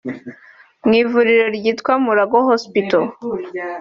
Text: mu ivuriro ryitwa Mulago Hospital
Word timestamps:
mu 0.85 0.93
ivuriro 1.01 1.45
ryitwa 1.57 1.93
Mulago 2.03 2.37
Hospital 2.49 3.03